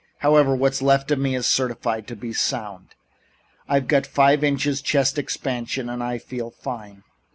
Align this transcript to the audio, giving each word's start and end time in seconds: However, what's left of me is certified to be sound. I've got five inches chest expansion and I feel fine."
However, 0.17 0.55
what's 0.55 0.81
left 0.81 1.11
of 1.11 1.19
me 1.19 1.35
is 1.35 1.45
certified 1.45 2.07
to 2.07 2.15
be 2.15 2.33
sound. 2.33 2.95
I've 3.69 3.87
got 3.87 4.07
five 4.07 4.43
inches 4.43 4.81
chest 4.81 5.19
expansion 5.19 5.91
and 5.91 6.01
I 6.01 6.17
feel 6.17 6.49
fine." 6.49 7.03